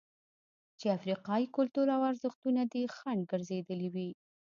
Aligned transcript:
چې 0.79 0.85
افریقايي 0.97 1.47
کلتور 1.55 1.87
او 1.95 2.01
ارزښتونه 2.11 2.61
دې 2.73 2.83
خنډ 2.95 3.21
ګرځېدلي 3.31 3.89
وي. 3.95 4.09